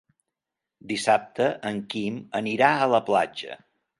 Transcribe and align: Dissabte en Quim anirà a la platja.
Dissabte 0.91 1.49
en 1.71 1.77
Quim 1.93 2.17
anirà 2.41 2.73
a 2.87 2.91
la 2.97 3.05
platja. 3.13 3.63